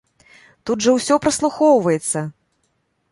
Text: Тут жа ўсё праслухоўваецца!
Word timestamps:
Тут 0.69 0.85
жа 0.85 0.95
ўсё 0.95 1.17
праслухоўваецца! 1.25 2.25